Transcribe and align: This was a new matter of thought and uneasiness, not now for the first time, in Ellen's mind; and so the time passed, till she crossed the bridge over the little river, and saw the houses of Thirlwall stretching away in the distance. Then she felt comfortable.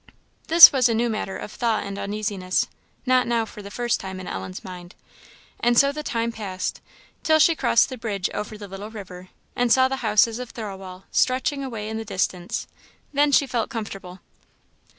This 0.47 0.71
was 0.73 0.89
a 0.89 0.95
new 0.95 1.09
matter 1.11 1.37
of 1.37 1.51
thought 1.51 1.83
and 1.83 1.99
uneasiness, 1.99 2.65
not 3.05 3.27
now 3.27 3.45
for 3.45 3.61
the 3.61 3.69
first 3.69 3.99
time, 3.99 4.19
in 4.19 4.27
Ellen's 4.27 4.63
mind; 4.63 4.95
and 5.59 5.77
so 5.77 5.91
the 5.91 6.01
time 6.01 6.31
passed, 6.31 6.81
till 7.21 7.37
she 7.37 7.55
crossed 7.55 7.89
the 7.89 7.99
bridge 7.99 8.27
over 8.33 8.57
the 8.57 8.67
little 8.67 8.89
river, 8.89 9.29
and 9.55 9.71
saw 9.71 9.87
the 9.87 9.97
houses 9.97 10.39
of 10.39 10.49
Thirlwall 10.55 11.03
stretching 11.11 11.63
away 11.63 11.87
in 11.87 11.97
the 11.97 12.03
distance. 12.03 12.65
Then 13.13 13.31
she 13.31 13.45
felt 13.45 13.69
comfortable. 13.69 14.21